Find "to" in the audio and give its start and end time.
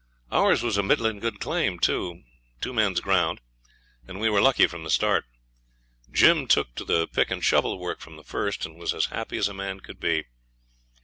6.73-6.83